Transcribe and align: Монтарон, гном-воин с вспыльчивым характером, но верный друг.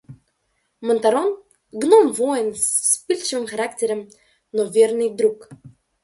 Монтарон, 0.87 1.29
гном-воин 1.71 2.55
с 2.55 2.63
вспыльчивым 2.81 3.45
характером, 3.45 4.09
но 4.51 4.63
верный 4.63 5.11
друг. 5.13 5.47